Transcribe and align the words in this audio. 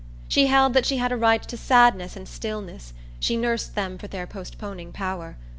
She 0.27 0.47
held 0.47 0.73
that 0.73 0.87
she 0.87 0.97
had 0.97 1.11
a 1.11 1.15
right 1.15 1.43
to 1.47 1.55
sadness 1.55 2.15
and 2.15 2.27
stillness; 2.27 2.93
she 3.19 3.37
nursed 3.37 3.75
them 3.75 3.99
for 3.99 4.07
their 4.07 4.25
postponing 4.25 4.91
power. 4.91 5.37